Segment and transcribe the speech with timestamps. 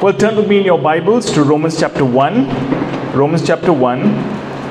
[0.00, 3.16] Well, turn with me in your Bibles to Romans chapter 1.
[3.16, 4.00] Romans chapter 1,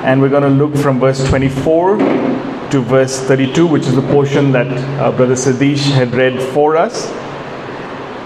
[0.05, 4.53] and we're going to look from verse 24 to verse 32, which is the portion
[4.53, 4.67] that
[5.01, 7.09] uh, Brother Sadish had read for us.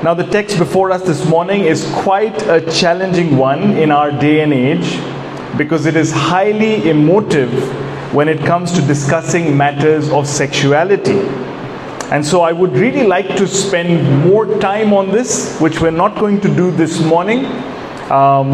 [0.03, 4.41] Now, the text before us this morning is quite a challenging one in our day
[4.41, 4.99] and age
[5.57, 7.51] because it is highly emotive
[8.13, 11.50] when it comes to discussing matters of sexuality.
[12.11, 16.19] And so I would really like to spend more time on this, which we're not
[16.19, 17.45] going to do this morning,
[18.11, 18.49] um,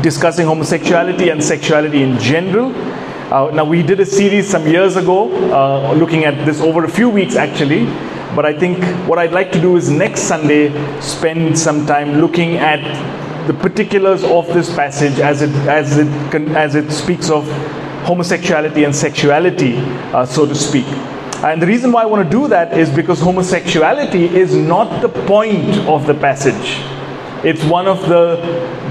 [0.00, 2.72] discussing homosexuality and sexuality in general.
[3.32, 6.88] Uh, now, we did a series some years ago uh, looking at this over a
[6.88, 7.86] few weeks actually.
[8.36, 10.70] But I think what I'd like to do is next Sunday
[11.00, 12.80] spend some time looking at
[13.48, 16.06] the particulars of this passage as it, as it,
[16.54, 17.44] as it speaks of
[18.04, 19.78] homosexuality and sexuality,
[20.14, 20.86] uh, so to speak.
[21.42, 25.08] And the reason why I want to do that is because homosexuality is not the
[25.08, 26.78] point of the passage.
[27.44, 28.36] It's one of the,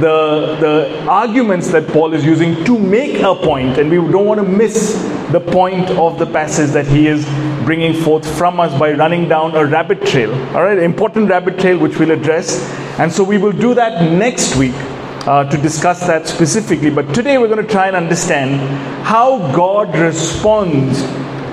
[0.01, 4.41] the, the arguments that Paul is using to make a point, and we don't want
[4.41, 4.95] to miss
[5.31, 7.23] the point of the passage that he is
[7.63, 10.33] bringing forth from us by running down a rabbit trail.
[10.53, 12.61] All right, important rabbit trail which we'll address.
[12.99, 14.75] And so we will do that next week.
[15.21, 18.59] Uh, to discuss that specifically, but today we're going to try and understand
[19.05, 21.03] how God responds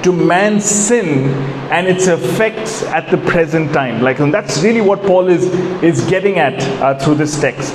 [0.08, 1.28] to man's sin
[1.70, 4.00] and its effects at the present time.
[4.00, 5.44] Like, and that's really what Paul is,
[5.82, 7.74] is getting at uh, through this text.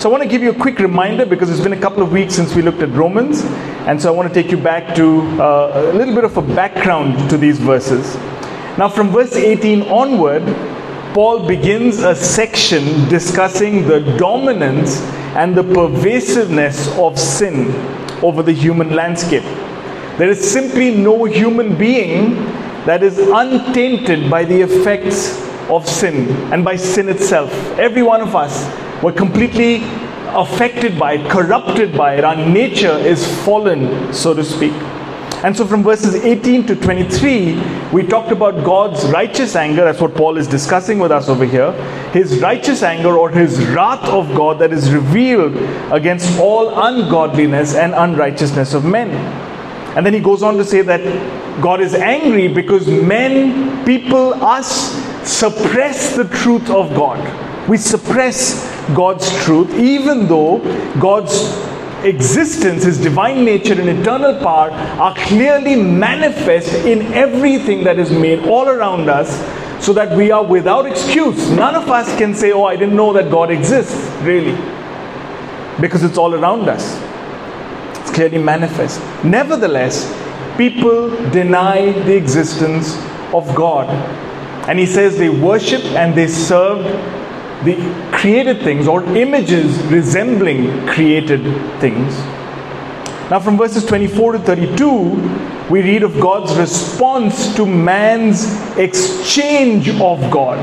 [0.00, 2.10] So, I want to give you a quick reminder because it's been a couple of
[2.10, 3.42] weeks since we looked at Romans,
[3.86, 6.42] and so I want to take you back to uh, a little bit of a
[6.42, 8.14] background to these verses.
[8.78, 10.42] Now, from verse 18 onward,
[11.12, 15.02] Paul begins a section discussing the dominance
[15.36, 17.74] and the pervasiveness of sin
[18.24, 19.44] over the human landscape.
[20.18, 22.34] There is simply no human being
[22.86, 27.50] that is untainted by the effects of sin and by sin itself.
[27.78, 28.64] Every one of us
[29.02, 29.82] were completely
[30.28, 32.24] affected by it, corrupted by it.
[32.24, 34.72] Our nature is fallen, so to speak.
[35.42, 39.84] And so from verses 18 to 23, we talked about God's righteous anger.
[39.84, 41.72] That's what Paul is discussing with us over here.
[42.12, 45.54] His righteous anger or his wrath of God that is revealed
[45.92, 49.10] against all ungodliness and unrighteousness of men.
[49.96, 54.92] And then he goes on to say that God is angry because men, people, us
[55.22, 57.68] suppress the truth of God.
[57.68, 60.58] We suppress God's truth, even though
[60.98, 61.32] God's
[62.04, 68.46] existence, His divine nature, and eternal power are clearly manifest in everything that is made
[68.46, 69.30] all around us,
[69.82, 71.50] so that we are without excuse.
[71.50, 74.54] None of us can say, Oh, I didn't know that God exists, really,
[75.80, 77.13] because it's all around us
[78.14, 79.00] clearly manifest.
[79.24, 80.06] Nevertheless,
[80.56, 82.96] people deny the existence
[83.34, 83.88] of God.
[84.68, 86.84] And he says they worship and they serve
[87.64, 87.74] the
[88.12, 91.42] created things or images resembling created
[91.80, 92.16] things.
[93.30, 98.44] Now, from verses 24 to 32, we read of God's response to man's
[98.76, 100.58] exchange of God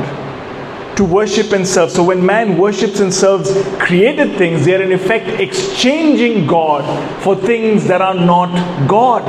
[0.96, 1.92] to worship and serve.
[1.92, 6.84] So when man worships and serves created things, they are in effect exchanging God
[7.24, 9.24] for things that are not God.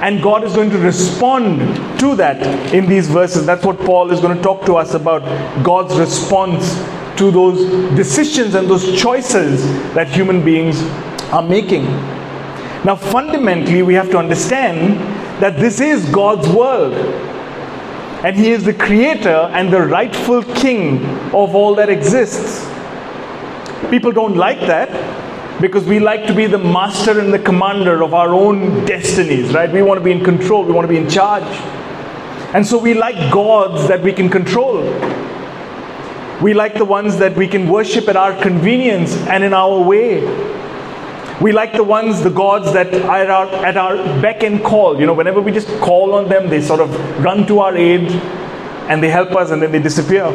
[0.00, 1.58] And God is going to respond
[1.98, 3.44] to that in these verses.
[3.44, 5.22] That's what Paul is going to talk to us about
[5.64, 6.76] God's response
[7.18, 7.58] to those
[7.96, 10.80] decisions and those choices that human beings
[11.32, 11.84] are making.
[12.84, 15.00] Now, fundamentally, we have to understand
[15.42, 16.94] that this is God's world
[18.24, 22.66] and he is the creator and the rightful king of all that exists.
[23.90, 24.90] People don't like that
[25.60, 29.70] because we like to be the master and the commander of our own destinies, right?
[29.72, 31.44] We want to be in control, we want to be in charge.
[32.54, 34.82] And so we like gods that we can control.
[36.42, 40.22] We like the ones that we can worship at our convenience and in our way.
[41.40, 44.98] We like the ones, the gods that are at our, at our beck and call.
[44.98, 46.90] You know, whenever we just call on them, they sort of
[47.22, 48.10] run to our aid
[48.90, 50.26] and they help us and then they disappear.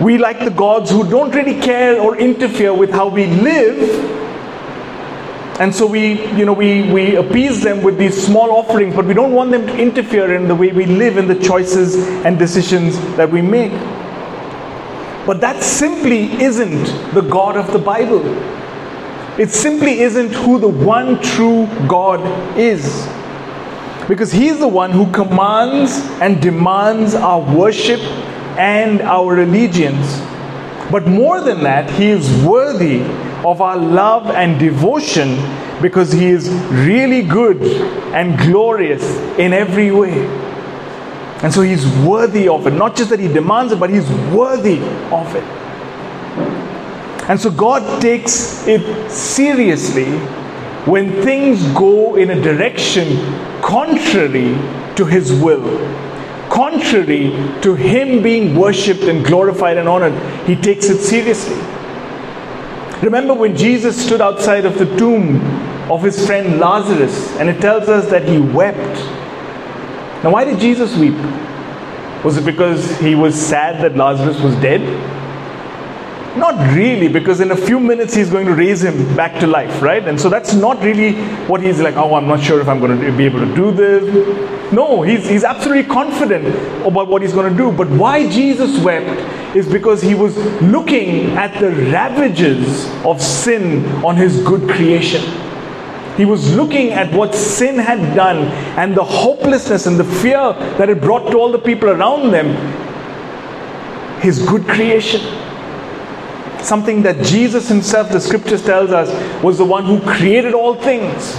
[0.00, 4.20] We like the gods who don't really care or interfere with how we live.
[5.60, 9.14] And so we, you know, we, we appease them with these small offerings, but we
[9.14, 12.98] don't want them to interfere in the way we live, in the choices and decisions
[13.16, 13.72] that we make.
[15.26, 18.22] But that simply isn't the God of the Bible.
[19.38, 22.20] It simply isn't who the one true God
[22.58, 23.08] is.
[24.06, 28.00] Because He's the one who commands and demands our worship
[28.58, 30.20] and our allegiance.
[30.90, 33.00] But more than that, He is worthy
[33.42, 35.38] of our love and devotion
[35.80, 37.62] because He is really good
[38.12, 39.02] and glorious
[39.38, 40.26] in every way.
[41.42, 42.72] And so He's worthy of it.
[42.72, 44.78] Not just that He demands it, but He's worthy
[45.10, 45.61] of it.
[47.28, 50.10] And so God takes it seriously
[50.86, 53.16] when things go in a direction
[53.62, 54.54] contrary
[54.96, 55.62] to His will,
[56.50, 57.30] contrary
[57.62, 60.14] to Him being worshipped and glorified and honored.
[60.46, 61.56] He takes it seriously.
[63.02, 65.40] Remember when Jesus stood outside of the tomb
[65.90, 68.96] of his friend Lazarus, and it tells us that he wept.
[70.22, 71.16] Now, why did Jesus weep?
[72.24, 74.80] Was it because he was sad that Lazarus was dead?
[76.36, 79.82] Not really, because in a few minutes he's going to raise him back to life,
[79.82, 80.06] right?
[80.08, 81.12] And so that's not really
[81.46, 83.70] what he's like, oh, I'm not sure if I'm going to be able to do
[83.70, 84.72] this.
[84.72, 86.46] No, he's, he's absolutely confident
[86.86, 87.70] about what he's going to do.
[87.70, 94.16] But why Jesus wept is because he was looking at the ravages of sin on
[94.16, 95.22] his good creation.
[96.16, 98.38] He was looking at what sin had done
[98.78, 102.56] and the hopelessness and the fear that it brought to all the people around them.
[104.22, 105.20] His good creation
[106.64, 109.10] something that Jesus himself, the scriptures tells us,
[109.42, 111.36] was the one who created all things.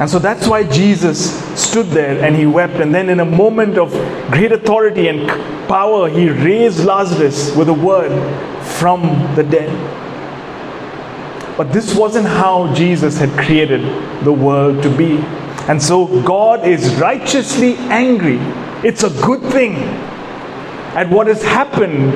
[0.00, 2.74] And so that's why Jesus stood there and he wept.
[2.74, 3.90] And then, in a moment of
[4.30, 5.28] great authority and
[5.68, 8.12] power, he raised Lazarus with a word
[8.62, 9.02] from
[9.34, 9.68] the dead.
[11.56, 13.82] But this wasn't how Jesus had created
[14.24, 15.16] the world to be.
[15.68, 18.38] And so, God is righteously angry.
[18.88, 19.74] It's a good thing
[20.94, 22.12] at what has happened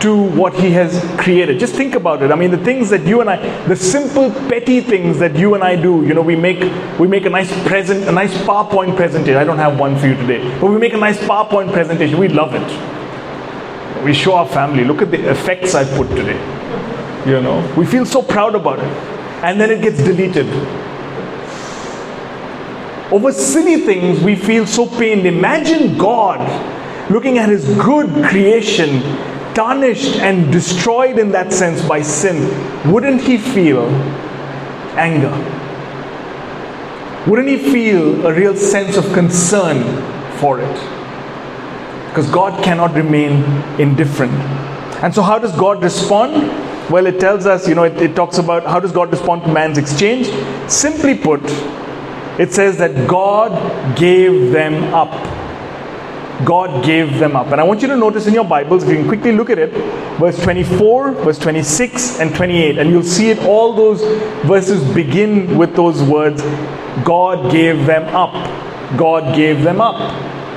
[0.00, 1.58] to what he has created.
[1.58, 2.30] Just think about it.
[2.30, 5.64] I mean, the things that you and I, the simple petty things that you and
[5.64, 6.60] I do, you know, we make
[6.98, 9.36] we make a nice present, a nice PowerPoint presentation.
[9.36, 12.18] I don't have one for you today, but we make a nice PowerPoint presentation.
[12.18, 14.04] We love it.
[14.04, 14.84] We show our family.
[14.84, 16.38] Look at the effects I put today.
[17.26, 18.92] You know, we feel so proud about it,
[19.42, 20.46] and then it gets deleted.
[23.10, 25.26] Over silly things, we feel so pained.
[25.26, 26.40] Imagine God
[27.10, 29.00] looking at His good creation
[29.54, 33.86] tarnished and destroyed in that sense by sin, wouldn't he feel
[34.96, 35.32] anger?
[37.28, 39.82] Wouldn't he feel a real sense of concern
[40.38, 40.74] for it?
[42.08, 43.42] Because God cannot remain
[43.80, 44.32] indifferent.
[45.02, 46.32] And so, how does God respond?
[46.90, 49.52] Well, it tells us, you know, it, it talks about how does God respond to
[49.52, 50.26] man's exchange?
[50.70, 51.40] Simply put,
[52.38, 55.33] it says that God gave them up
[56.44, 57.48] God gave them up.
[57.48, 59.70] And I want you to notice in your Bibles, you can quickly look at it,
[60.18, 64.02] verse 24, verse 26, and 28, and you'll see it, all those
[64.46, 66.42] verses begin with those words
[67.02, 68.32] God gave them up.
[68.96, 70.00] God gave them up.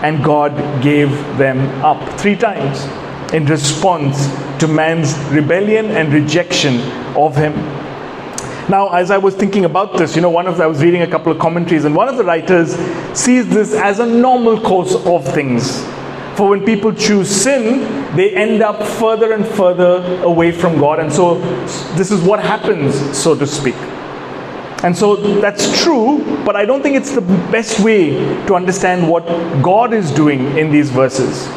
[0.04, 2.86] And God gave them up three times
[3.34, 4.28] in response
[4.60, 6.80] to man's rebellion and rejection
[7.16, 7.54] of Him.
[8.70, 11.02] Now, as I was thinking about this, you know, one of the, I was reading
[11.02, 12.76] a couple of commentaries, and one of the writers
[13.18, 15.82] sees this as a normal course of things.
[16.36, 21.12] For when people choose sin, they end up further and further away from God, and
[21.12, 21.40] so
[21.96, 23.76] this is what happens, so to speak.
[24.84, 28.12] And so that's true, but I don't think it's the best way
[28.48, 29.26] to understand what
[29.64, 31.48] God is doing in these verses.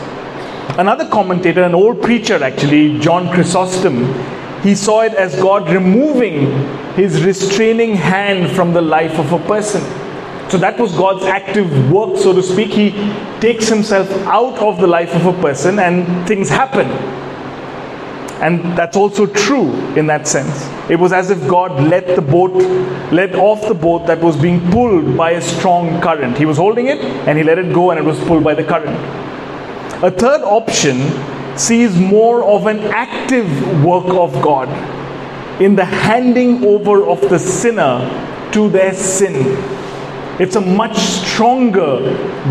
[0.78, 4.04] Another commentator, an old preacher actually, John Chrysostom,
[4.62, 6.50] he saw it as God removing
[6.94, 9.82] his restraining hand from the life of a person.
[10.50, 12.72] So that was God's active work, so to speak.
[12.72, 12.90] He
[13.40, 16.88] takes himself out of the life of a person and things happen.
[18.42, 20.66] And that's also true in that sense.
[20.90, 22.52] It was as if God let the boat,
[23.12, 26.36] let off the boat that was being pulled by a strong current.
[26.36, 28.64] He was holding it and he let it go and it was pulled by the
[28.64, 28.98] current.
[30.02, 30.98] A third option
[31.58, 34.68] sees more of an active work of God
[35.60, 39.34] in the handing over of the sinner to their sin.
[40.40, 42.00] It's a much stronger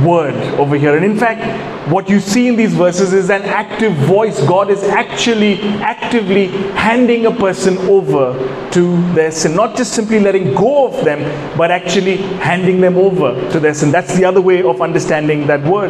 [0.05, 0.95] word over here.
[0.95, 4.39] And in fact, what you see in these verses is an active voice.
[4.45, 8.33] God is actually actively handing a person over
[8.73, 9.55] to their sin.
[9.55, 11.19] Not just simply letting go of them,
[11.57, 13.89] but actually handing them over to their sin.
[13.89, 15.89] That's the other way of understanding that word.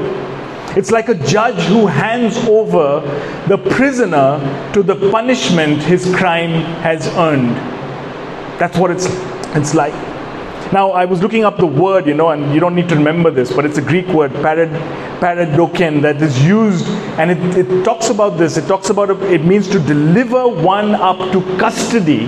[0.77, 3.01] It's like a judge who hands over
[3.47, 4.39] the prisoner
[4.73, 7.55] to the punishment his crime has earned.
[8.59, 9.07] That's what it's,
[9.55, 9.93] it's like.
[10.71, 13.31] Now, I was looking up the word, you know, and you don't need to remember
[13.31, 14.69] this, but it's a Greek word, parad,
[15.19, 16.85] paradoken, that is used,
[17.17, 18.55] and it, it talks about this.
[18.55, 22.27] It talks about, it means to deliver one up to custody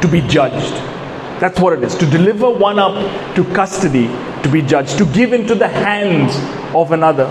[0.00, 0.74] to be judged.
[1.40, 1.96] That's what it is.
[1.96, 2.94] To deliver one up
[3.34, 4.06] to custody
[4.42, 6.34] to be judged, to give into the hands
[6.74, 7.26] of another,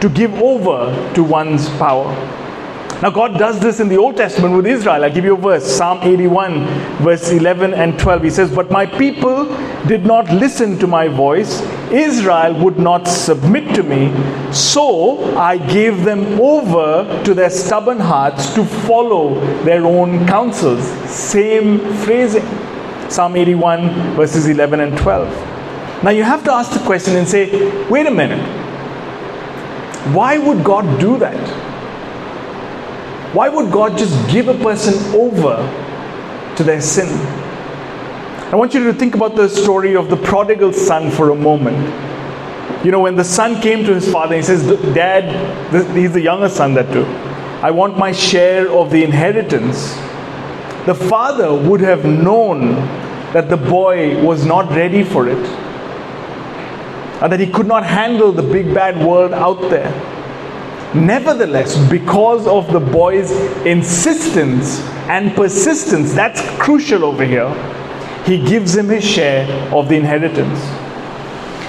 [0.00, 2.12] to give over to one's power.
[3.02, 5.04] Now, God does this in the Old Testament with Israel.
[5.04, 6.64] I'll give you a verse Psalm 81,
[7.02, 8.22] verse 11 and 12.
[8.22, 9.44] He says, But my people
[9.86, 11.60] did not listen to my voice.
[11.92, 14.10] Israel would not submit to me,
[14.50, 20.86] so I gave them over to their stubborn hearts to follow their own counsels.
[21.10, 22.46] Same phrasing.
[23.10, 25.55] Psalm 81, verses 11 and 12.
[26.02, 28.40] Now you have to ask the question and say, wait a minute.
[30.14, 31.36] Why would God do that?
[33.34, 35.56] Why would God just give a person over
[36.56, 37.08] to their sin?
[38.52, 41.76] I want you to think about the story of the prodigal son for a moment.
[42.84, 45.24] You know, when the son came to his father, he says, Dad,
[45.96, 47.04] he's the younger son that too.
[47.62, 49.94] I want my share of the inheritance.
[50.86, 52.76] The father would have known
[53.32, 55.44] that the boy was not ready for it,
[57.22, 59.90] and that he could not handle the big bad world out there.
[60.94, 63.30] Nevertheless, because of the boy's
[63.66, 67.52] insistence and persistence, that's crucial over here
[68.26, 70.58] he gives him his share of the inheritance.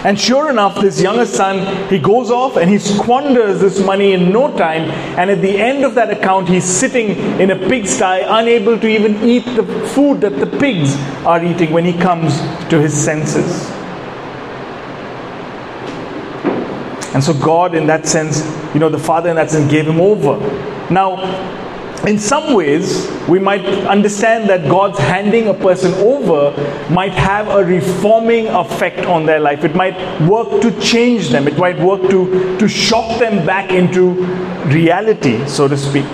[0.04, 4.32] And sure enough, this younger son, he goes off and he squanders this money in
[4.32, 4.90] no time.
[5.20, 9.22] And at the end of that account, he's sitting in a pigsty, unable to even
[9.24, 12.40] eat the food that the pigs are eating when he comes
[12.70, 13.70] to his senses.
[17.18, 18.46] And so, God, in that sense,
[18.76, 20.38] you know, the Father in that sense gave him over.
[20.94, 21.18] Now,
[22.06, 26.52] in some ways, we might understand that God's handing a person over
[26.92, 29.64] might have a reforming effect on their life.
[29.64, 29.98] It might
[30.30, 34.12] work to change them, it might work to, to shock them back into
[34.68, 36.06] reality, so to speak.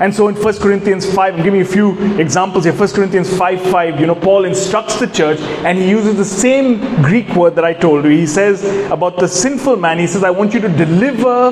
[0.00, 2.72] And so in 1 Corinthians 5, I'm giving you a few examples here.
[2.72, 7.02] 1 Corinthians 5 5, you know, Paul instructs the church and he uses the same
[7.02, 8.10] Greek word that I told you.
[8.10, 11.50] He says about the sinful man, he says, I want you to deliver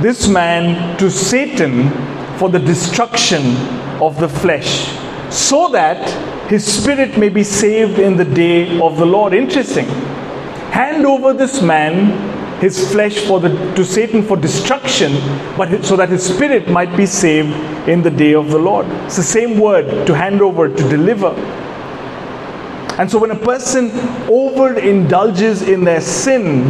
[0.00, 1.90] this man to Satan
[2.38, 3.56] for the destruction
[4.00, 4.88] of the flesh,
[5.30, 6.08] so that
[6.48, 9.34] his spirit may be saved in the day of the Lord.
[9.34, 9.84] Interesting.
[10.70, 12.27] Hand over this man,
[12.60, 15.12] his flesh, for the, to Satan for destruction,
[15.56, 17.52] but so that his spirit might be saved
[17.88, 18.86] in the day of the Lord.
[19.06, 21.30] It's the same word to hand over, to deliver.
[22.98, 23.90] And so when a person
[24.26, 26.64] overindulges in their sin,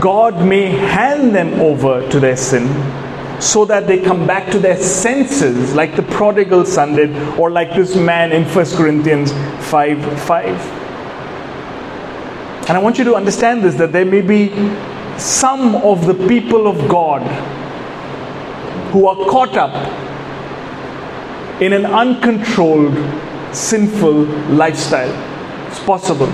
[0.00, 2.66] God may hand them over to their sin
[3.40, 7.74] so that they come back to their senses, like the prodigal son did, or like
[7.74, 9.32] this man in 1 Corinthians
[9.68, 10.85] 5 5.
[12.68, 14.48] And I want you to understand this that there may be
[15.18, 17.22] some of the people of God
[18.92, 19.74] who are caught up
[21.60, 22.94] in an uncontrolled,
[23.54, 25.12] sinful lifestyle.
[25.68, 26.28] It's possible.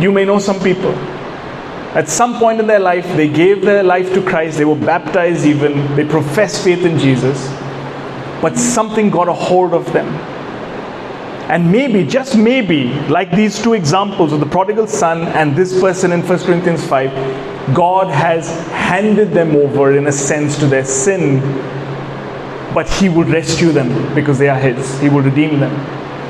[0.00, 0.94] You may know some people
[1.94, 5.46] at some point in their life, they gave their life to Christ, they were baptized
[5.46, 7.48] even, they professed faith in Jesus,
[8.42, 10.06] but something got a hold of them.
[11.48, 16.12] And maybe, just maybe, like these two examples of the prodigal son and this person
[16.12, 21.40] in 1 Corinthians 5, God has handed them over in a sense to their sin,
[22.74, 25.00] but He will rescue them because they are His.
[25.00, 25.72] He will redeem them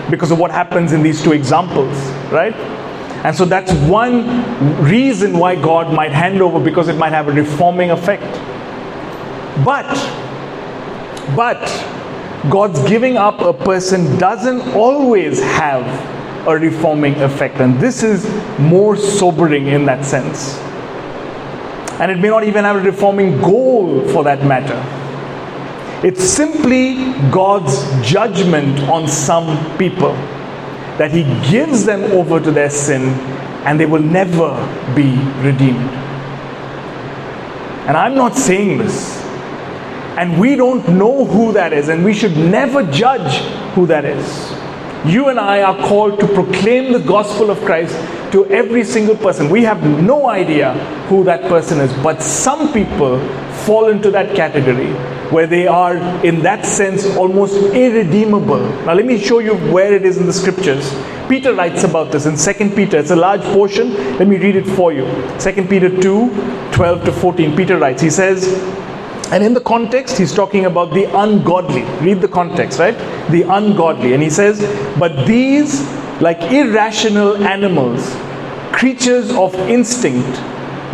[0.08, 1.96] because of what happens in these two examples,
[2.30, 2.54] right?
[3.24, 7.32] And so that's one reason why God might hand over because it might have a
[7.32, 8.22] reforming effect.
[9.64, 9.92] But,
[11.34, 11.58] but,
[12.50, 15.84] God's giving up a person doesn't always have
[16.46, 17.56] a reforming effect.
[17.56, 18.24] And this is
[18.58, 20.56] more sobering in that sense.
[22.00, 24.76] And it may not even have a reforming goal for that matter.
[26.06, 30.12] It's simply God's judgment on some people
[30.96, 33.02] that He gives them over to their sin
[33.66, 34.54] and they will never
[34.94, 35.90] be redeemed.
[37.88, 39.27] And I'm not saying this.
[40.18, 43.36] And we don't know who that is, and we should never judge
[43.74, 44.50] who that is.
[45.06, 47.94] You and I are called to proclaim the gospel of Christ
[48.32, 49.48] to every single person.
[49.48, 50.74] We have no idea
[51.06, 53.20] who that person is, but some people
[53.64, 54.92] fall into that category
[55.30, 55.96] where they are,
[56.26, 58.58] in that sense, almost irredeemable.
[58.86, 60.92] Now, let me show you where it is in the scriptures.
[61.28, 62.98] Peter writes about this in 2 Peter.
[62.98, 63.94] It's a large portion.
[64.18, 65.04] Let me read it for you.
[65.38, 67.56] 2 Peter 2 12 to 14.
[67.56, 68.46] Peter writes, he says,
[69.30, 71.82] and in the context, he's talking about the ungodly.
[72.00, 72.96] Read the context, right?
[73.30, 74.14] The ungodly.
[74.14, 74.58] And he says,
[74.98, 75.82] But these,
[76.22, 78.16] like irrational animals,
[78.72, 80.40] creatures of instinct,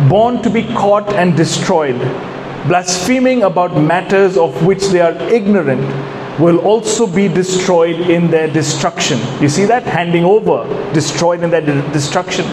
[0.09, 1.97] born to be caught and destroyed,
[2.67, 5.85] blaspheming about matters of which they are ignorant,
[6.37, 9.17] will also be destroyed in their destruction.
[9.41, 9.83] You see that?
[9.83, 12.45] Handing over, destroyed in their de- destruction.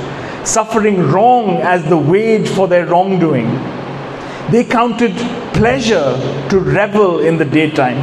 [0.47, 3.82] Suffering wrong as the wage for their wrongdoing.
[4.51, 5.15] They counted
[5.55, 6.17] pleasure
[6.51, 7.99] to revel in the daytime.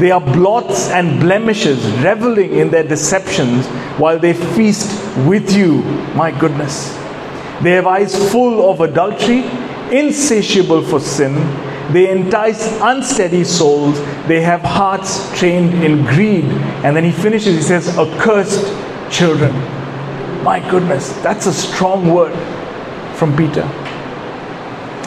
[0.00, 3.66] They are blots and blemishes, reveling in their deceptions
[3.98, 4.90] while they feast
[5.26, 5.82] with you.
[6.14, 6.94] My goodness.
[7.62, 9.44] They have eyes full of adultery,
[9.90, 11.34] insatiable for sin.
[11.92, 13.98] They entice unsteady souls.
[14.28, 16.44] They have hearts trained in greed.
[16.84, 18.66] And then he finishes, he says, accursed
[19.10, 19.52] children.
[20.44, 22.36] My goodness, that's a strong word
[23.16, 23.68] from Peter.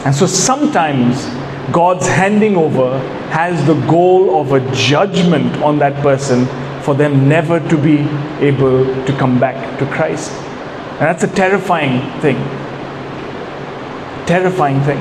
[0.04, 1.24] And so sometimes
[1.72, 2.98] God's handing over
[3.30, 6.46] has the goal of a judgment on that person
[6.82, 7.98] for them never to be
[8.44, 10.32] able to come back to Christ.
[10.32, 12.36] And that's a terrifying thing.
[14.26, 15.00] Terrifying thing.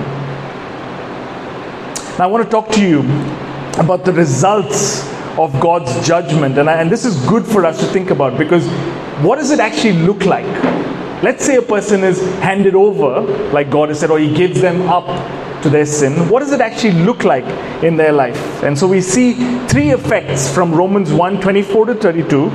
[2.17, 3.00] Now, I want to talk to you
[3.79, 6.58] about the results of God's judgment.
[6.58, 8.67] And, I, and this is good for us to think about because
[9.24, 10.46] what does it actually look like?
[11.24, 14.90] Let's say a person is handed over, like God has said, or He gives them
[14.90, 15.06] up
[15.62, 16.28] to their sin.
[16.30, 17.46] What does it actually look like
[17.84, 18.63] in their life?
[18.63, 19.34] And so we see
[19.68, 22.50] three effects from Romans 1 24 to 32 uh,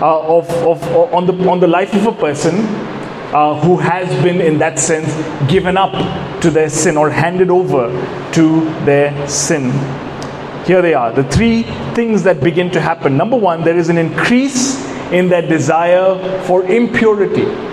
[0.00, 2.54] of, of, on, the, on the life of a person
[3.34, 5.10] uh, who has been, in that sense,
[5.50, 5.92] given up
[6.42, 7.88] to their sin or handed over
[8.32, 9.70] to their sin.
[10.64, 11.64] Here they are the three
[11.94, 13.16] things that begin to happen.
[13.16, 17.71] Number one, there is an increase in their desire for impurity.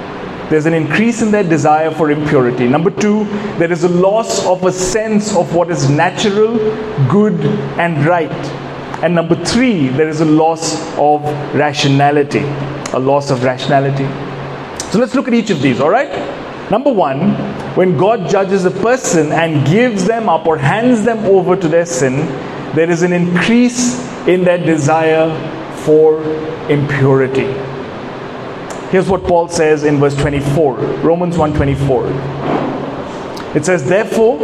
[0.49, 2.67] There's an increase in their desire for impurity.
[2.67, 3.25] Number two,
[3.59, 6.57] there is a loss of a sense of what is natural,
[7.07, 7.39] good,
[7.79, 8.31] and right.
[9.03, 12.41] And number three, there is a loss of rationality.
[12.93, 14.05] A loss of rationality.
[14.91, 16.09] So let's look at each of these, all right?
[16.71, 17.35] Number one,
[17.75, 21.85] when God judges a person and gives them up or hands them over to their
[21.85, 22.25] sin,
[22.73, 25.29] there is an increase in their desire
[25.85, 26.23] for
[26.69, 27.68] impurity.
[28.91, 32.11] Here's what Paul says in verse 24, Romans 1:24.
[33.53, 34.39] It says, "Therefore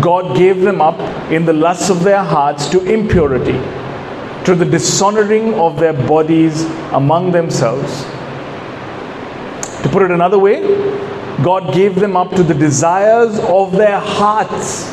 [0.00, 0.98] God gave them up
[1.30, 3.54] in the lusts of their hearts to impurity,
[4.44, 8.04] to the dishonoring of their bodies among themselves."
[9.82, 10.60] To put it another way,
[11.44, 14.92] God gave them up to the desires of their hearts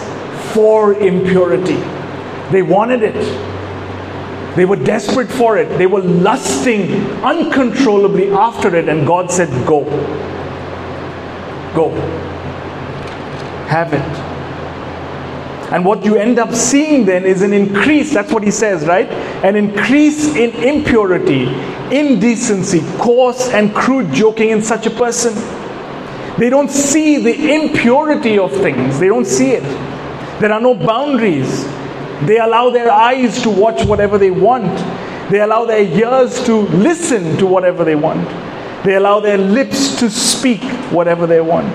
[0.53, 1.79] for impurity.
[2.51, 3.15] They wanted it.
[4.55, 5.77] They were desperate for it.
[5.77, 6.91] They were lusting
[7.23, 9.83] uncontrollably after it, and God said, Go.
[11.75, 11.89] Go.
[13.67, 14.35] Have it.
[15.73, 19.09] And what you end up seeing then is an increase, that's what he says, right?
[19.43, 21.47] An increase in impurity,
[21.91, 25.33] indecency, coarse and crude joking in such a person.
[26.37, 29.63] They don't see the impurity of things, they don't see it.
[30.39, 31.65] There are no boundaries.
[32.23, 34.71] They allow their eyes to watch whatever they want.
[35.29, 38.27] They allow their ears to listen to whatever they want.
[38.85, 41.67] They allow their lips to speak whatever they want.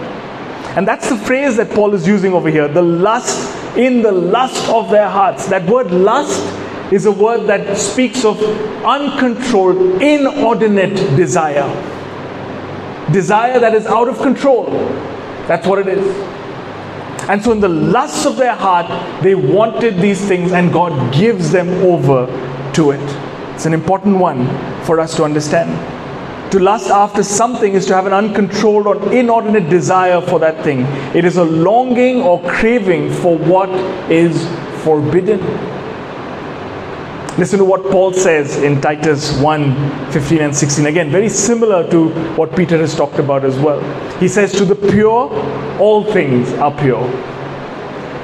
[0.77, 4.69] And that's the phrase that Paul is using over here the lust in the lust
[4.69, 5.47] of their hearts.
[5.49, 6.41] That word lust
[6.93, 8.41] is a word that speaks of
[8.85, 11.69] uncontrolled, inordinate desire.
[13.13, 14.67] Desire that is out of control.
[15.49, 16.40] That's what it is.
[17.31, 21.53] And so, in the lust of their heart, they wanted these things, and God gives
[21.53, 22.27] them over
[22.73, 23.01] to it.
[23.55, 24.49] It's an important one
[24.83, 25.71] for us to understand.
[26.51, 30.81] To lust after something is to have an uncontrolled or inordinate desire for that thing.
[31.15, 33.71] It is a longing or craving for what
[34.11, 34.45] is
[34.83, 35.39] forbidden.
[37.41, 40.85] Listen to what Paul says in Titus 1 15 and 16.
[40.85, 43.81] Again, very similar to what Peter has talked about as well.
[44.19, 45.33] He says, To the pure,
[45.81, 47.01] all things are pure.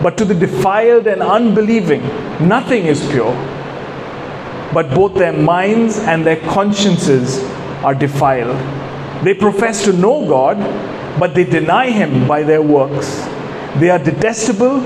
[0.02, 2.02] But to the defiled and unbelieving,
[2.46, 3.32] nothing is pure.
[4.74, 7.42] But both their minds and their consciences
[7.82, 8.58] are defiled.
[9.24, 10.58] They profess to know God,
[11.18, 13.16] but they deny Him by their works.
[13.80, 14.80] They are detestable,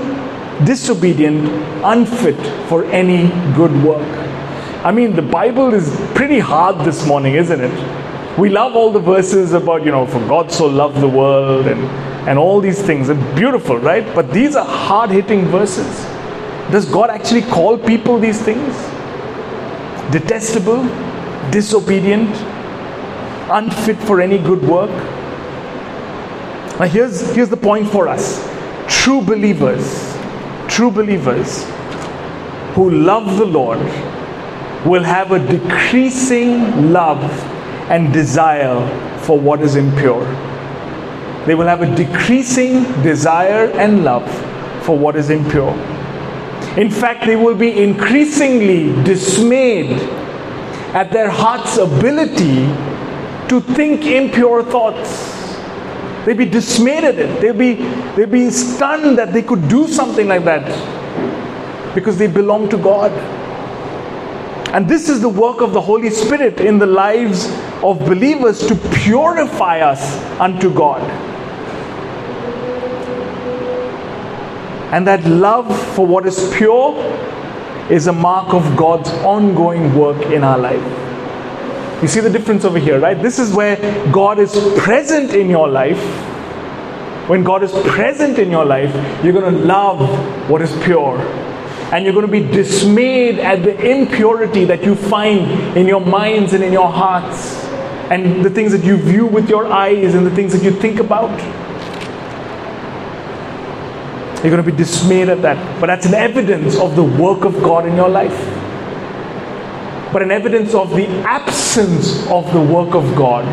[0.65, 1.47] disobedient,
[1.83, 4.07] unfit for any good work.
[4.83, 8.37] I mean, the Bible is pretty hard this morning, isn't it?
[8.39, 11.81] We love all the verses about, you know, for God so loved the world and,
[12.27, 13.09] and all these things.
[13.09, 14.03] And beautiful, right?
[14.15, 15.87] But these are hard hitting verses.
[16.71, 18.73] Does God actually call people these things?
[20.11, 20.83] Detestable,
[21.51, 22.29] disobedient,
[23.51, 24.89] unfit for any good work?
[26.79, 28.49] Now, here's, here's the point for us
[28.87, 30.10] true believers,
[30.71, 31.65] true believers
[32.75, 33.79] who love the Lord
[34.85, 37.21] will have a decreasing love
[37.91, 38.79] and desire
[39.19, 40.23] for what is impure.
[41.45, 44.29] They will have a decreasing desire and love
[44.85, 45.73] for what is impure.
[46.77, 49.91] In fact, they will be increasingly dismayed
[50.93, 52.63] at their heart's ability
[53.49, 55.30] to think impure thoughts.
[56.25, 57.41] They'd be dismayed at it.
[57.41, 57.73] They'd be,
[58.15, 60.65] they'd be stunned that they could do something like that
[61.95, 63.11] because they belong to God.
[64.73, 67.47] And this is the work of the Holy Spirit in the lives
[67.83, 71.01] of believers to purify us unto God.
[74.93, 76.95] And that love for what is pure
[77.89, 81.00] is a mark of God's ongoing work in our life.
[82.01, 83.21] You see the difference over here, right?
[83.21, 83.77] This is where
[84.11, 86.01] God is present in your life.
[87.29, 88.91] When God is present in your life,
[89.23, 91.19] you're going to love what is pure.
[91.93, 96.53] And you're going to be dismayed at the impurity that you find in your minds
[96.53, 97.63] and in your hearts,
[98.09, 100.99] and the things that you view with your eyes and the things that you think
[100.99, 101.29] about.
[104.43, 105.79] You're going to be dismayed at that.
[105.79, 108.60] But that's an evidence of the work of God in your life.
[110.11, 113.45] But an evidence of the absence of the work of God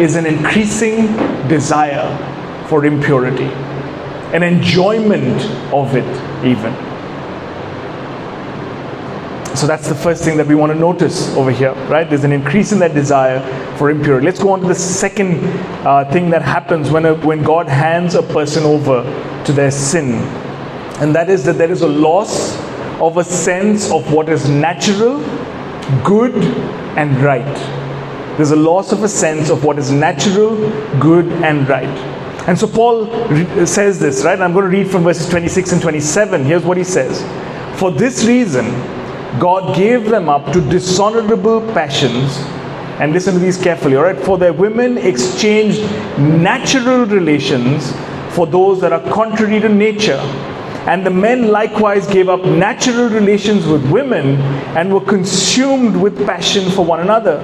[0.00, 1.06] is an increasing
[1.48, 2.08] desire
[2.68, 3.50] for impurity,
[4.34, 5.40] an enjoyment
[5.72, 6.74] of it, even.
[9.56, 12.08] So that's the first thing that we want to notice over here, right?
[12.08, 13.40] There's an increase in that desire
[13.76, 14.26] for impurity.
[14.26, 15.44] Let's go on to the second
[15.86, 19.02] uh, thing that happens when, a, when God hands a person over
[19.44, 20.14] to their sin.
[21.00, 22.58] And that is that there is a loss
[23.00, 25.20] of a sense of what is natural,
[26.04, 26.34] good,
[26.96, 27.56] and right.
[28.36, 30.56] There's a loss of a sense of what is natural,
[30.98, 31.88] good, and right.
[32.48, 33.06] And so Paul
[33.66, 34.40] says this, right?
[34.40, 36.44] I'm going to read from verses 26 and 27.
[36.44, 37.22] Here's what he says
[37.78, 38.66] For this reason,
[39.38, 42.36] God gave them up to dishonorable passions.
[43.00, 44.18] And listen to these carefully, all right?
[44.18, 45.80] For their women exchanged
[46.18, 47.92] natural relations
[48.30, 50.20] for those that are contrary to nature.
[50.86, 54.36] And the men likewise gave up natural relations with women
[54.76, 57.38] and were consumed with passion for one another.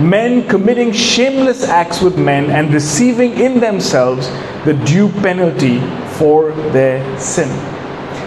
[0.00, 4.28] Men committing shameless acts with men and receiving in themselves
[4.64, 5.80] the due penalty
[6.16, 7.48] for their sin.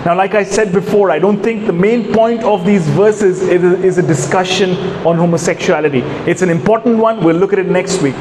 [0.06, 3.64] Now, like I said before, I don't think the main point of these verses is
[3.64, 4.72] a, is a discussion
[5.06, 6.00] on homosexuality.
[6.28, 7.24] It's an important one.
[7.24, 8.16] We'll look at it next week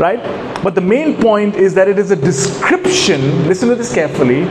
[0.00, 0.22] right?
[0.64, 4.44] But the main point is that it is a description, listen to this carefully,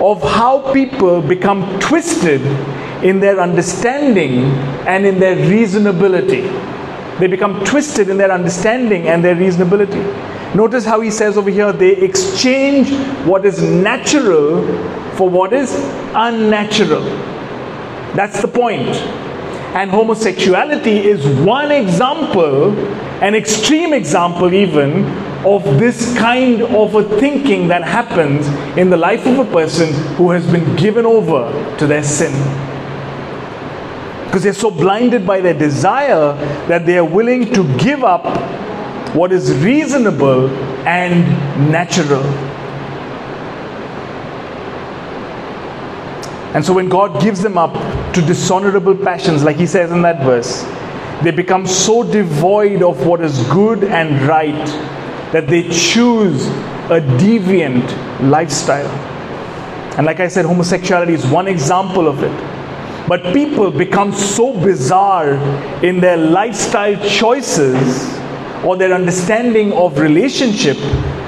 [0.00, 2.40] of how people become twisted
[3.04, 4.44] in their understanding
[4.86, 6.48] and in their reasonability.
[7.18, 10.54] They become twisted in their understanding and their reasonability.
[10.54, 12.90] Notice how he says over here they exchange
[13.26, 14.66] what is natural
[15.16, 15.70] for what is
[16.14, 17.02] unnatural.
[18.14, 18.88] That's the point.
[19.76, 22.76] And homosexuality is one example,
[23.22, 25.04] an extreme example even,
[25.44, 30.30] of this kind of a thinking that happens in the life of a person who
[30.30, 32.32] has been given over to their sin.
[34.26, 36.34] Because they're so blinded by their desire
[36.68, 38.24] that they are willing to give up
[39.14, 40.48] what is reasonable
[40.86, 41.26] and
[41.70, 42.22] natural.
[46.54, 47.72] And so when God gives them up
[48.14, 50.64] to dishonorable passions, like he says in that verse,
[51.22, 54.68] they become so devoid of what is good and right
[55.32, 56.46] that they choose
[56.90, 57.88] a deviant
[58.30, 58.88] lifestyle.
[59.96, 63.08] And like I said, homosexuality is one example of it.
[63.08, 65.34] But people become so bizarre
[65.84, 68.18] in their lifestyle choices
[68.64, 70.76] or their understanding of relationship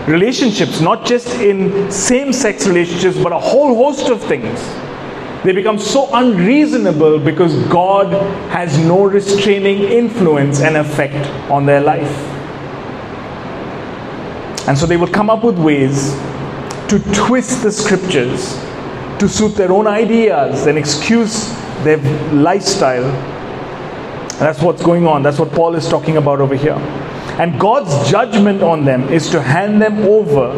[0.07, 4.61] relationships not just in same sex relationships but a whole host of things
[5.45, 8.13] they become so unreasonable because God
[8.51, 12.32] has no restraining influence and effect on their life.
[14.69, 16.13] And so they will come up with ways
[16.89, 18.55] to twist the scriptures
[19.19, 21.49] to suit their own ideas and excuse
[21.85, 21.99] their
[22.33, 23.05] lifestyle.
[23.05, 25.23] And that's what's going on.
[25.23, 26.77] That's what Paul is talking about over here.
[27.39, 30.53] And God's judgment on them is to hand them over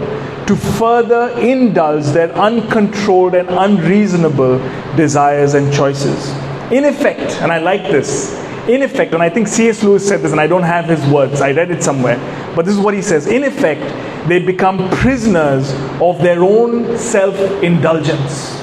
[0.46, 4.58] to further indulge their uncontrolled and unreasonable
[4.96, 6.30] desires and choices.
[6.72, 8.34] In effect, and I like this,
[8.68, 9.83] in effect, and I think C.S.
[9.83, 12.16] Lewis said this, and I don't have his words, I read it somewhere,
[12.57, 13.27] but this is what he says.
[13.27, 13.83] In effect,
[14.29, 18.61] they become prisoners of their own self indulgence.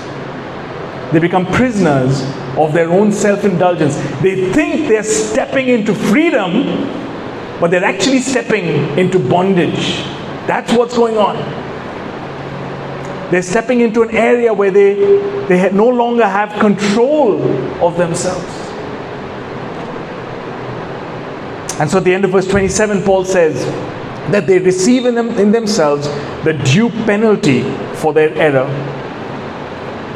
[1.12, 2.22] They become prisoners
[2.58, 3.96] of their own self indulgence.
[4.22, 6.64] They think they're stepping into freedom,
[7.60, 9.98] but they're actually stepping into bondage.
[10.48, 11.36] That's what's going on.
[13.30, 14.96] They're stepping into an area where they,
[15.48, 17.42] they no longer have control
[17.86, 18.61] of themselves.
[21.82, 23.66] And so at the end of verse 27, Paul says
[24.32, 26.08] that they receive in, them, in themselves
[26.44, 27.64] the due penalty
[27.96, 28.68] for their error.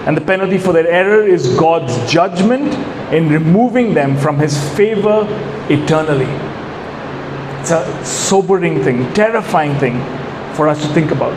[0.05, 2.71] And the penalty for their error is God's judgment
[3.11, 5.25] in removing them from his favor
[5.67, 6.29] eternally.
[7.61, 9.99] It's a sobering thing, terrifying thing
[10.53, 11.33] for us to think about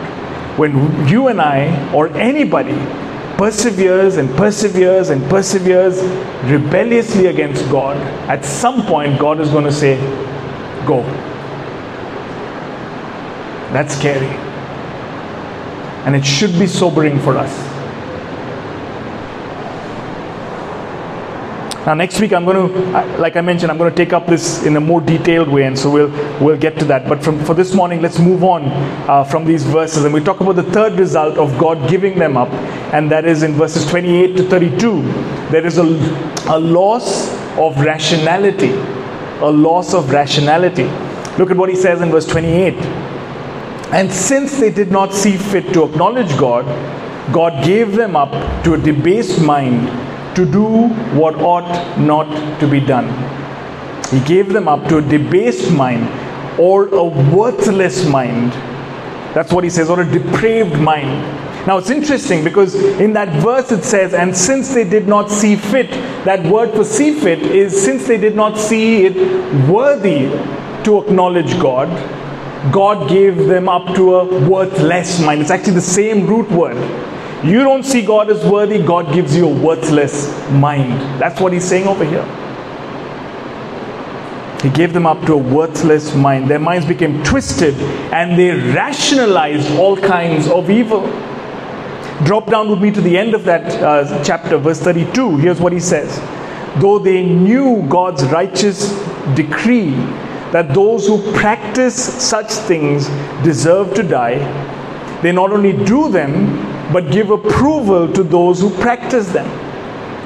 [0.59, 2.77] when you and I or anybody
[3.39, 6.03] perseveres and perseveres and perseveres
[6.51, 7.97] rebelliously against God,
[8.29, 9.97] at some point God is going to say,
[10.85, 11.03] Go.
[13.73, 14.27] That's scary.
[16.05, 17.78] And it should be sobering for us.
[21.89, 24.63] Now, next week, I'm going to, like I mentioned, I'm going to take up this
[24.63, 27.09] in a more detailed way, and so we'll we'll get to that.
[27.09, 28.65] But from, for this morning, let's move on
[29.09, 32.37] uh, from these verses, and we talk about the third result of God giving them
[32.37, 32.51] up,
[32.93, 35.01] and that is in verses 28 to 32.
[35.51, 35.85] There is a,
[36.51, 38.73] a loss of rationality,
[39.41, 40.91] a loss of rationality.
[41.39, 42.75] Look at what he says in verse 28.
[43.95, 46.67] And since they did not see fit to acknowledge God,
[47.33, 49.89] God gave them up to a debased mind
[50.39, 53.09] to do what ought not to be done.
[54.11, 56.09] He gave them up to a debased mind
[56.61, 58.53] or a worthless mind.
[59.35, 61.11] That's what he says, or a depraved mind.
[61.67, 65.57] Now it's interesting because in that verse it says, and since they did not see
[65.57, 65.91] fit,
[66.25, 69.17] that word for see fit is since they did not see it
[69.69, 70.29] worthy
[70.85, 71.89] to acknowledge God,
[72.73, 75.43] God gave them up to a worthless mind.
[75.43, 76.77] It's actually the same root word.
[77.45, 81.21] You don't see God as worthy, God gives you a worthless mind.
[81.21, 82.25] That's what he's saying over here.
[84.61, 86.51] He gave them up to a worthless mind.
[86.51, 87.75] Their minds became twisted
[88.13, 91.03] and they rationalized all kinds of evil.
[92.25, 95.37] Drop down with me to the end of that uh, chapter, verse 32.
[95.37, 96.19] Here's what he says
[96.81, 98.91] Though they knew God's righteous
[99.37, 99.91] decree
[100.51, 103.07] that those who practice such things
[103.45, 104.39] deserve to die,
[105.23, 109.49] they not only do them, but give approval to those who practice them.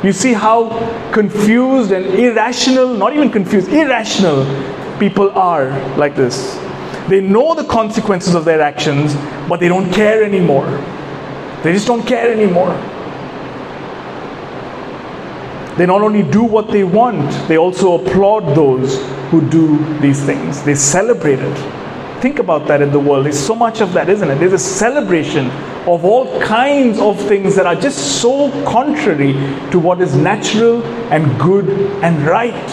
[0.05, 0.69] You see how
[1.13, 4.45] confused and irrational, not even confused, irrational
[4.99, 6.59] people are like this.
[7.09, 9.15] They know the consequences of their actions,
[9.49, 10.67] but they don't care anymore.
[11.63, 12.73] They just don't care anymore.
[15.77, 18.99] They not only do what they want, they also applaud those
[19.31, 20.63] who do these things.
[20.63, 21.82] They celebrate it.
[22.23, 23.25] Think about that in the world.
[23.25, 24.37] There's so much of that, isn't it?
[24.37, 25.51] There's a celebration
[25.89, 29.33] of all kinds of things that are just so contrary
[29.73, 31.69] to what is natural and good
[32.05, 32.71] and right.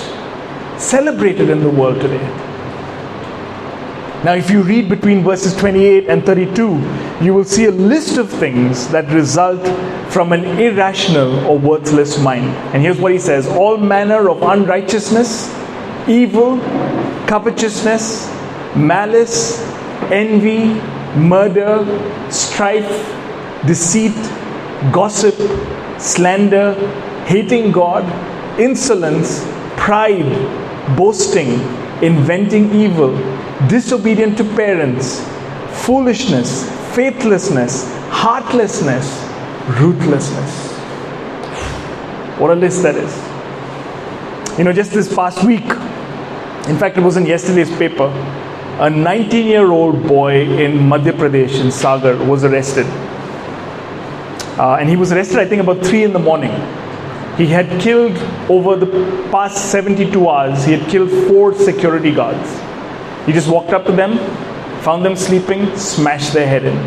[0.79, 2.23] Celebrated in the world today.
[4.23, 8.29] Now, if you read between verses 28 and 32, you will see a list of
[8.29, 9.65] things that result
[10.11, 12.45] from an irrational or worthless mind.
[12.71, 15.49] And here's what he says all manner of unrighteousness,
[16.07, 16.59] evil,
[17.25, 18.37] covetousness,
[18.75, 19.59] malice,
[20.11, 20.73] envy,
[21.19, 21.85] murder,
[22.31, 23.15] strife,
[23.65, 24.15] deceit,
[24.91, 25.35] gossip,
[25.99, 26.73] slander,
[27.25, 28.03] hating God,
[28.59, 29.43] insolence,
[29.75, 30.29] pride,
[30.95, 31.51] boasting,
[32.03, 33.15] inventing evil,
[33.67, 35.19] disobedient to parents,
[35.85, 39.07] foolishness, faithlessness, heartlessness,
[39.81, 40.69] ruthlessness.
[42.39, 44.57] What a list that is.
[44.57, 45.69] You know, just this past week,
[46.69, 48.09] in fact, it was in yesterday's paper
[48.79, 52.85] a 19 year old boy in Madhya Pradesh, in Sagar, was arrested.
[54.57, 56.51] Uh, and he was arrested, I think, about 3 in the morning.
[57.37, 58.17] He had killed,
[58.49, 58.87] over the
[59.31, 62.49] past 72 hours, he had killed four security guards.
[63.25, 64.17] He just walked up to them,
[64.81, 66.77] found them sleeping, smashed their head in.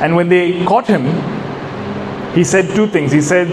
[0.00, 1.04] And when they caught him,
[2.32, 3.10] he said two things.
[3.10, 3.48] He said,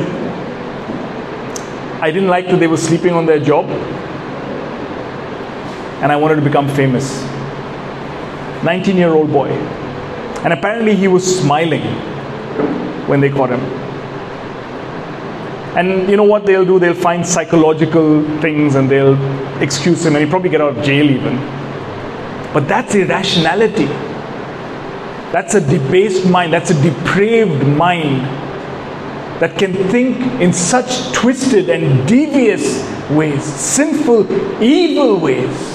[2.00, 3.65] I didn't like that they were sleeping on their job
[6.06, 7.24] and I wanted to become famous.
[8.63, 9.50] 19 year old boy.
[10.44, 11.82] And apparently he was smiling
[13.08, 13.60] when they caught him.
[15.76, 16.78] And you know what they'll do?
[16.78, 19.18] They'll find psychological things and they'll
[19.63, 21.38] excuse him and he'll probably get out of jail even.
[22.54, 23.88] But that's irrationality.
[25.34, 26.54] That's a debased mind.
[26.54, 28.22] That's a depraved mind
[29.41, 35.75] that can think in such twisted and devious ways, sinful, evil ways.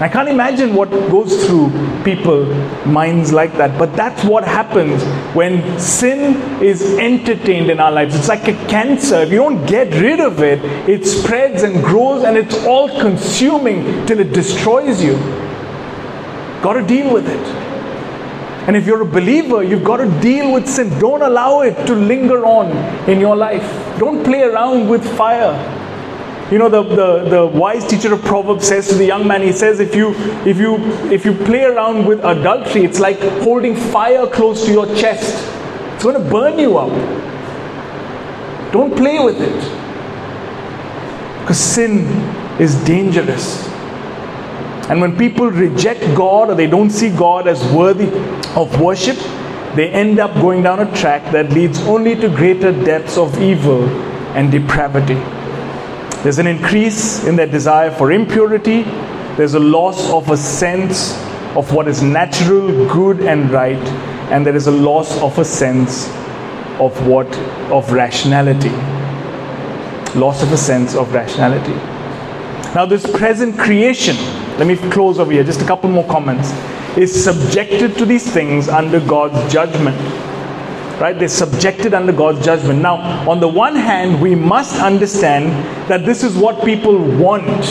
[0.00, 1.70] I can't imagine what goes through
[2.02, 2.46] people
[2.84, 3.78] minds like that.
[3.78, 5.00] But that's what happens
[5.36, 8.16] when sin is entertained in our lives.
[8.16, 9.20] It's like a cancer.
[9.20, 14.04] If you don't get rid of it, it spreads and grows and it's all consuming
[14.06, 15.14] till it destroys you.
[16.60, 17.46] Got to deal with it.
[18.66, 20.88] And if you're a believer, you've got to deal with sin.
[20.98, 22.70] Don't allow it to linger on
[23.08, 23.62] in your life.
[24.00, 25.52] Don't play around with fire.
[26.54, 29.50] You know, the, the, the wise teacher of Proverbs says to the young man, he
[29.50, 30.14] says, if you,
[30.46, 30.76] if, you,
[31.10, 35.34] if you play around with adultery, it's like holding fire close to your chest.
[35.94, 36.92] It's going to burn you up.
[38.72, 41.40] Don't play with it.
[41.40, 42.06] Because sin
[42.60, 43.66] is dangerous.
[44.88, 48.16] And when people reject God or they don't see God as worthy
[48.54, 49.16] of worship,
[49.74, 53.88] they end up going down a track that leads only to greater depths of evil
[54.36, 55.20] and depravity.
[56.24, 58.82] There's an increase in their desire for impurity,
[59.36, 61.12] there's a loss of a sense
[61.54, 63.86] of what is natural, good, and right,
[64.32, 66.08] and there is a loss of a sense
[66.80, 67.32] of what
[67.70, 68.70] of rationality.
[70.18, 71.74] Loss of a sense of rationality.
[72.74, 74.16] Now this present creation
[74.56, 75.42] let me close over here.
[75.42, 76.52] Just a couple more comments.
[76.96, 79.96] Is subjected to these things under god's judgment
[81.00, 82.96] right they're subjected under god's judgment now
[83.28, 85.50] on the one hand we must understand
[85.88, 87.64] that this is what people want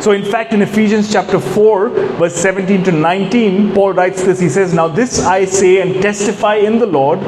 [0.00, 4.38] so, in fact, in Ephesians chapter 4, verse 17 to 19, Paul writes this.
[4.38, 7.18] He says, Now this I say and testify in the Lord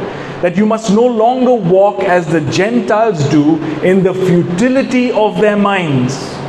[0.41, 5.57] that you must no longer walk as the Gentiles do in the futility of their
[5.57, 6.40] minds.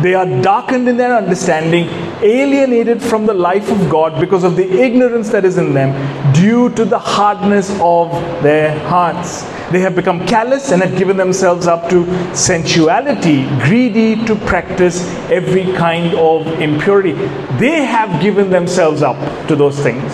[0.00, 1.86] They are darkened in their understanding,
[2.22, 5.92] alienated from the life of God because of the ignorance that is in them
[6.32, 8.10] due to the hardness of
[8.42, 9.42] their hearts.
[9.70, 15.64] They have become callous and have given themselves up to sensuality, greedy to practice every
[15.74, 17.12] kind of impurity.
[17.58, 20.12] They have given themselves up to those things.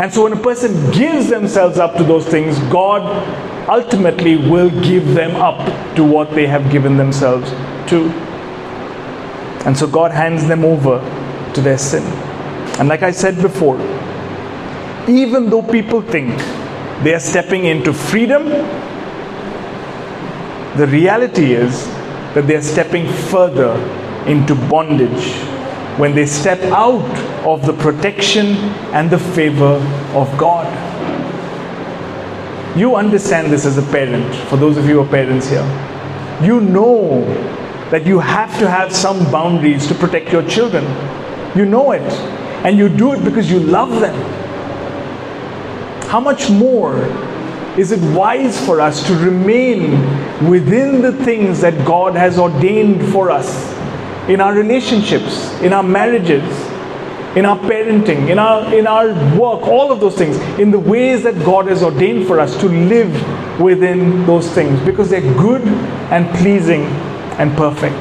[0.00, 3.02] And so when a person gives themselves up to those things, God
[3.68, 7.50] ultimately will give them up to what they have given themselves
[7.90, 8.23] to.
[9.64, 10.98] And so God hands them over
[11.54, 12.02] to their sin.
[12.78, 13.80] And like I said before,
[15.08, 16.36] even though people think
[17.02, 18.48] they are stepping into freedom,
[20.76, 21.86] the reality is
[22.34, 23.72] that they are stepping further
[24.26, 25.32] into bondage
[25.98, 27.08] when they step out
[27.46, 28.56] of the protection
[28.92, 29.76] and the favor
[30.14, 30.66] of God.
[32.76, 35.62] You understand this as a parent, for those of you who are parents here.
[36.42, 37.22] You know
[37.94, 40.84] that you have to have some boundaries to protect your children.
[41.56, 42.02] You know it.
[42.66, 44.16] And you do it because you love them.
[46.08, 46.96] How much more
[47.78, 49.92] is it wise for us to remain
[50.50, 53.48] within the things that God has ordained for us
[54.28, 56.42] in our relationships, in our marriages,
[57.36, 61.22] in our parenting, in our, in our work, all of those things, in the ways
[61.22, 65.62] that God has ordained for us to live within those things because they're good
[66.10, 67.96] and pleasing and perfect.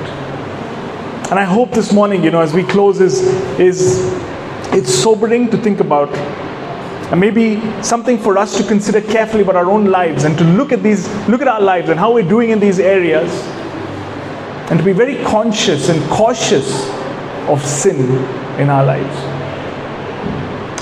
[1.29, 3.21] And I hope this morning, you know, as we close, is,
[3.59, 4.13] is
[4.73, 6.09] it's sobering to think about
[7.11, 10.71] and maybe something for us to consider carefully about our own lives and to look
[10.71, 13.29] at these look at our lives and how we're doing in these areas
[14.69, 16.89] and to be very conscious and cautious
[17.47, 17.97] of sin
[18.59, 19.15] in our lives.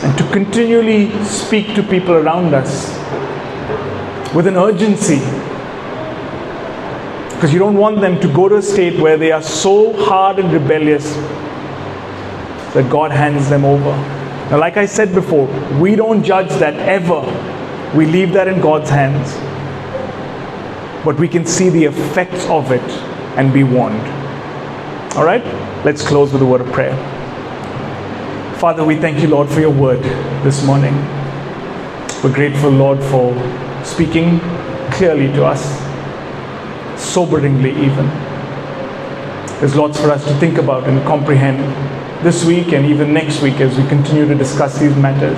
[0.03, 2.89] And to continually speak to people around us
[4.33, 5.19] with an urgency.
[7.41, 10.37] Because you don't want them to go to a state where they are so hard
[10.37, 11.11] and rebellious
[12.75, 13.89] that God hands them over.
[14.51, 15.47] Now, like I said before,
[15.79, 17.21] we don't judge that ever.
[17.97, 19.33] We leave that in God's hands.
[21.03, 22.87] But we can see the effects of it
[23.39, 24.07] and be warned.
[25.15, 25.43] All right?
[25.83, 26.95] Let's close with a word of prayer.
[28.59, 30.03] Father, we thank you, Lord, for your word
[30.43, 30.93] this morning.
[32.23, 33.33] We're grateful, Lord, for
[33.83, 34.39] speaking
[34.91, 35.80] clearly to us,
[37.01, 38.07] soberingly even.
[39.59, 41.59] There's lots for us to think about and comprehend
[42.23, 45.37] this week and even next week as we continue to discuss these matters.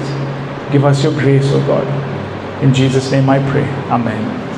[0.71, 2.63] Give us your grace, O oh God.
[2.63, 3.67] In Jesus' name I pray.
[3.89, 4.53] Amen.